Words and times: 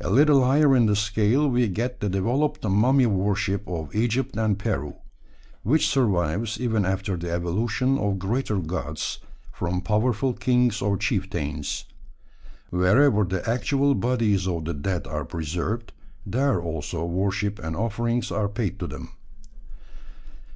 A 0.00 0.10
little 0.10 0.44
higher 0.44 0.74
in 0.74 0.86
the 0.86 0.96
scale 0.96 1.46
we 1.48 1.68
get 1.68 2.00
the 2.00 2.08
developed 2.08 2.64
mummy 2.64 3.06
worship 3.06 3.62
of 3.68 3.94
Egypt 3.94 4.36
and 4.36 4.58
Peru, 4.58 4.96
which 5.62 5.86
survives 5.86 6.60
even 6.60 6.84
after 6.84 7.16
the 7.16 7.30
evolution 7.30 7.96
of 7.96 8.18
greater 8.18 8.58
gods, 8.58 9.20
from 9.52 9.80
powerful 9.80 10.32
kings 10.34 10.82
or 10.82 10.96
chieftains. 10.96 11.84
Wherever 12.70 13.22
the 13.22 13.48
actual 13.48 13.94
bodies 13.94 14.48
of 14.48 14.64
the 14.64 14.74
dead 14.74 15.06
are 15.06 15.24
preserved, 15.24 15.92
there 16.26 16.60
also 16.60 17.04
worship 17.04 17.60
and 17.60 17.76
offerings 17.76 18.32
are 18.32 18.48
paid 18.48 18.80
to 18.80 18.88
them. 18.88 19.10